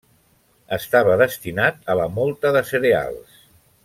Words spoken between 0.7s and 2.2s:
Estava destinat a la